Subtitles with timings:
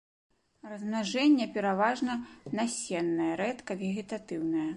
[0.71, 2.15] Размнажэнне пераважна
[2.61, 4.69] насеннае, рэдка вегетатыўнае.